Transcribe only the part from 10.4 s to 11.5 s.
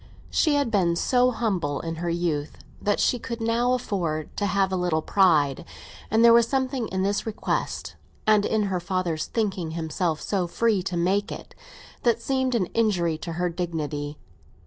free to make